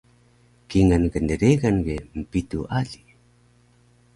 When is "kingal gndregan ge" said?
0.69-1.95